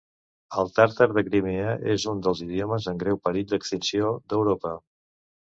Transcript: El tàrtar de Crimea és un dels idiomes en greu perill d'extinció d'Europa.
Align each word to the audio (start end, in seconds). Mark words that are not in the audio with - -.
El 0.61 0.69
tàrtar 0.77 1.07
de 1.17 1.23
Crimea 1.27 1.75
és 1.97 2.07
un 2.13 2.23
dels 2.29 2.41
idiomes 2.47 2.89
en 2.93 3.03
greu 3.05 3.21
perill 3.29 3.47
d'extinció 3.53 4.11
d'Europa. 4.35 4.75